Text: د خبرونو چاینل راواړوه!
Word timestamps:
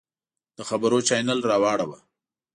د 0.57 0.59
خبرونو 0.69 1.05
چاینل 1.07 1.39
راواړوه! 1.51 1.97